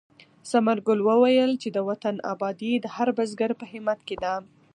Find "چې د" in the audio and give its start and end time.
1.61-1.77